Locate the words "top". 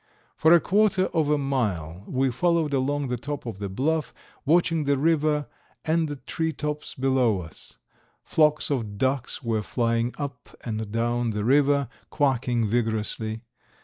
3.19-3.45